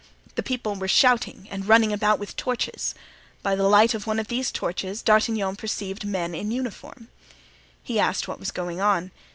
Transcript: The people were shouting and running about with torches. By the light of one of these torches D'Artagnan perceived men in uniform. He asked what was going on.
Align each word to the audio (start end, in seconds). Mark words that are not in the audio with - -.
The 0.33 0.41
people 0.41 0.73
were 0.73 0.87
shouting 0.87 1.47
and 1.51 1.67
running 1.67 1.93
about 1.93 2.17
with 2.17 2.35
torches. 2.35 2.95
By 3.43 3.53
the 3.55 3.67
light 3.67 3.93
of 3.93 4.07
one 4.07 4.17
of 4.17 4.29
these 4.29 4.51
torches 4.51 5.03
D'Artagnan 5.03 5.55
perceived 5.57 6.07
men 6.07 6.33
in 6.33 6.49
uniform. 6.49 7.09
He 7.83 7.99
asked 7.99 8.27
what 8.27 8.39
was 8.39 8.49
going 8.49 8.79
on. 8.81 9.11